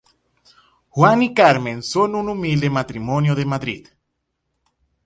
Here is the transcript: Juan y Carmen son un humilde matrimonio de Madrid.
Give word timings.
Juan 0.89 1.21
y 1.21 1.31
Carmen 1.35 1.83
son 1.83 2.15
un 2.15 2.27
humilde 2.29 2.71
matrimonio 2.71 3.35
de 3.35 3.45
Madrid. 3.45 3.87